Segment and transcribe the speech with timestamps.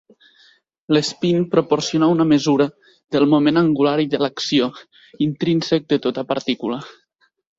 [0.95, 2.67] L'espín proporciona una mesura
[3.17, 4.69] del moment angular i de l'acció,
[5.29, 6.83] intrínsec de tota partícula.